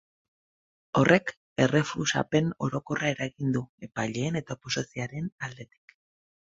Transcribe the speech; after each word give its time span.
Horrek 1.01 1.29
errefusapen 1.65 2.49
orokorra 2.69 3.13
eragin 3.13 3.55
du, 3.59 3.65
epaileen 3.91 4.43
eta 4.45 4.61
oposizioaren 4.61 5.35
aldetik. 5.51 6.01